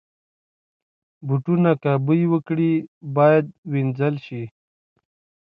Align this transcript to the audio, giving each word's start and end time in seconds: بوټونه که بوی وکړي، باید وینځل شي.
بوټونه 1.27 1.71
که 1.83 1.91
بوی 2.05 2.21
وکړي، 2.31 2.73
باید 3.15 3.45
وینځل 3.71 4.15
شي. 4.25 4.43